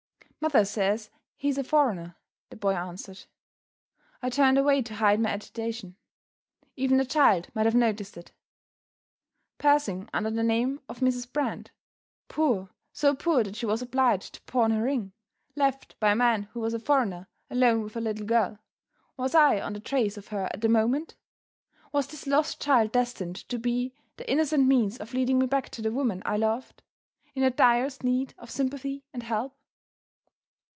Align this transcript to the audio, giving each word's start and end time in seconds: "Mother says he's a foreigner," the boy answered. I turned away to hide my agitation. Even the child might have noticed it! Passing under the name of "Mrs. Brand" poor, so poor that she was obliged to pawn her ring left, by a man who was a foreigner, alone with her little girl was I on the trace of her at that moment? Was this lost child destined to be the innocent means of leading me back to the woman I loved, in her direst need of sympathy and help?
"Mother 0.43 0.65
says 0.65 1.11
he's 1.37 1.59
a 1.59 1.63
foreigner," 1.63 2.15
the 2.49 2.55
boy 2.55 2.73
answered. 2.73 3.25
I 4.23 4.31
turned 4.31 4.57
away 4.57 4.81
to 4.81 4.95
hide 4.95 5.19
my 5.19 5.29
agitation. 5.29 5.97
Even 6.75 6.97
the 6.97 7.05
child 7.05 7.49
might 7.53 7.67
have 7.67 7.75
noticed 7.75 8.17
it! 8.17 8.31
Passing 9.59 10.09
under 10.11 10.31
the 10.31 10.41
name 10.41 10.81
of 10.89 10.99
"Mrs. 10.99 11.31
Brand" 11.31 11.69
poor, 12.27 12.71
so 12.91 13.13
poor 13.15 13.43
that 13.43 13.55
she 13.55 13.67
was 13.67 13.83
obliged 13.83 14.33
to 14.33 14.41
pawn 14.51 14.71
her 14.71 14.81
ring 14.81 15.13
left, 15.55 15.95
by 15.99 16.13
a 16.13 16.15
man 16.15 16.49
who 16.53 16.59
was 16.59 16.73
a 16.73 16.79
foreigner, 16.79 17.27
alone 17.51 17.83
with 17.83 17.93
her 17.93 18.01
little 18.01 18.25
girl 18.25 18.57
was 19.17 19.35
I 19.35 19.61
on 19.61 19.73
the 19.73 19.79
trace 19.79 20.17
of 20.17 20.29
her 20.29 20.45
at 20.51 20.59
that 20.61 20.69
moment? 20.69 21.13
Was 21.91 22.07
this 22.07 22.25
lost 22.25 22.59
child 22.59 22.91
destined 22.91 23.35
to 23.49 23.59
be 23.59 23.93
the 24.17 24.27
innocent 24.27 24.65
means 24.65 24.97
of 24.97 25.13
leading 25.13 25.37
me 25.37 25.45
back 25.45 25.69
to 25.69 25.83
the 25.83 25.91
woman 25.91 26.23
I 26.25 26.37
loved, 26.37 26.81
in 27.35 27.43
her 27.43 27.51
direst 27.51 28.03
need 28.03 28.33
of 28.39 28.49
sympathy 28.49 29.05
and 29.13 29.21
help? 29.21 29.55